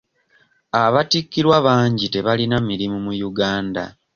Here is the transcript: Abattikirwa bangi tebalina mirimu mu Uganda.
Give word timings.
Abattikirwa 0.83 1.57
bangi 1.67 2.05
tebalina 2.13 2.57
mirimu 2.69 2.97
mu 3.05 3.13
Uganda. 3.29 3.83